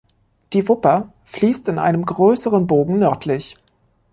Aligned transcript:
Die 0.53 0.67
Wupper 0.67 1.13
fließt 1.25 1.67
in 1.69 1.77
einem 1.77 2.07
größeren 2.07 2.65
Bogen 2.65 2.97
nördlich. 2.97 3.55